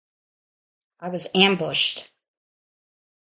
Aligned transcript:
I 0.99 1.09
was 1.09 1.27
ambushed. 1.35 2.09